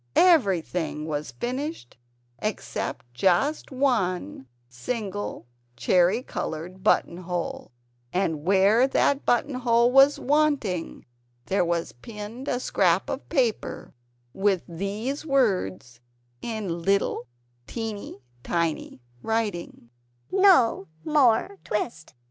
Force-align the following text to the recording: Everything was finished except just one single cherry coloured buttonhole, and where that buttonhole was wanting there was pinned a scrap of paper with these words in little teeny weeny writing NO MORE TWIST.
Everything 0.15 1.05
was 1.05 1.29
finished 1.33 1.95
except 2.39 3.13
just 3.13 3.69
one 3.69 4.47
single 4.67 5.45
cherry 5.75 6.23
coloured 6.23 6.83
buttonhole, 6.83 7.71
and 8.11 8.41
where 8.43 8.87
that 8.87 9.27
buttonhole 9.27 9.91
was 9.91 10.19
wanting 10.19 11.05
there 11.45 11.63
was 11.63 11.91
pinned 11.91 12.47
a 12.47 12.59
scrap 12.59 13.11
of 13.11 13.29
paper 13.29 13.93
with 14.33 14.63
these 14.67 15.23
words 15.23 15.99
in 16.41 16.81
little 16.81 17.27
teeny 17.67 18.17
weeny 18.49 19.01
writing 19.21 19.91
NO 20.31 20.87
MORE 21.05 21.59
TWIST. 21.63 22.15